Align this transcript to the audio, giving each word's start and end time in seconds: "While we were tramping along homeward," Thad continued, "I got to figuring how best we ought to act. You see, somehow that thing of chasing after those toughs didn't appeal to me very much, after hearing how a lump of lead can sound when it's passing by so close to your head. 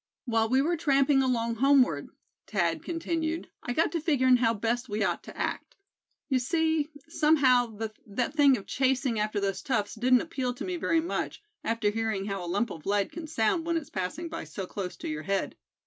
"While 0.25 0.49
we 0.49 0.63
were 0.63 0.77
tramping 0.77 1.21
along 1.21 1.57
homeward," 1.57 2.09
Thad 2.47 2.81
continued, 2.81 3.49
"I 3.61 3.73
got 3.73 3.91
to 3.91 4.01
figuring 4.01 4.37
how 4.37 4.55
best 4.55 4.89
we 4.89 5.03
ought 5.03 5.21
to 5.25 5.37
act. 5.37 5.75
You 6.27 6.39
see, 6.39 6.89
somehow 7.07 7.77
that 8.07 8.33
thing 8.33 8.57
of 8.57 8.65
chasing 8.65 9.19
after 9.19 9.39
those 9.39 9.61
toughs 9.61 9.93
didn't 9.93 10.21
appeal 10.21 10.55
to 10.55 10.65
me 10.65 10.75
very 10.77 11.01
much, 11.01 11.43
after 11.63 11.91
hearing 11.91 12.25
how 12.25 12.43
a 12.43 12.49
lump 12.49 12.71
of 12.71 12.87
lead 12.87 13.11
can 13.11 13.27
sound 13.27 13.67
when 13.67 13.77
it's 13.77 13.91
passing 13.91 14.27
by 14.27 14.45
so 14.45 14.65
close 14.65 14.97
to 14.97 15.07
your 15.07 15.21
head. 15.21 15.55